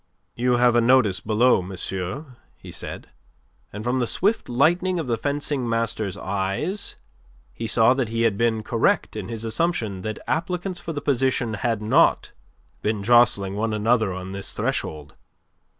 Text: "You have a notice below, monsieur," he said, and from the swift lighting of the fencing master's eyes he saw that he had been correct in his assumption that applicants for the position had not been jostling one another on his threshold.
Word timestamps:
"You 0.35 0.53
have 0.53 0.75
a 0.75 0.81
notice 0.81 1.19
below, 1.19 1.61
monsieur," 1.61 2.37
he 2.57 2.71
said, 2.71 3.09
and 3.71 3.83
from 3.83 3.99
the 3.99 4.07
swift 4.07 4.49
lighting 4.49 4.97
of 4.99 5.05
the 5.05 5.15
fencing 5.15 5.69
master's 5.69 6.17
eyes 6.17 6.95
he 7.53 7.67
saw 7.67 7.93
that 7.93 8.09
he 8.09 8.23
had 8.23 8.35
been 8.35 8.63
correct 8.63 9.15
in 9.15 9.27
his 9.29 9.45
assumption 9.45 10.01
that 10.01 10.17
applicants 10.27 10.79
for 10.79 10.91
the 10.91 11.01
position 11.01 11.53
had 11.53 11.83
not 11.83 12.31
been 12.81 13.03
jostling 13.03 13.53
one 13.55 13.75
another 13.75 14.11
on 14.11 14.33
his 14.33 14.53
threshold. 14.53 15.13